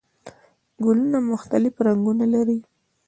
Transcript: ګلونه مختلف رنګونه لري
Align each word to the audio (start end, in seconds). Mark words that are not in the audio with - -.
ګلونه 0.83 1.19
مختلف 1.31 1.73
رنګونه 1.87 2.25
لري 2.33 2.59